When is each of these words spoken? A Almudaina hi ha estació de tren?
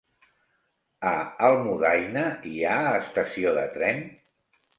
A 1.09 1.11
Almudaina 1.49 2.23
hi 2.53 2.55
ha 2.71 2.79
estació 3.03 3.53
de 3.61 3.69
tren? 3.79 4.03